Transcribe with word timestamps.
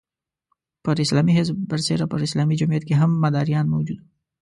پر 0.83 0.95
اسلامي 1.05 1.33
حزب 1.39 1.55
برسېره 1.69 2.05
په 2.11 2.15
اسلامي 2.27 2.55
جمعیت 2.61 2.83
کې 2.87 2.95
هم 3.01 3.11
مداریان 3.23 3.65
موجود 3.73 3.99
وو. 4.01 4.07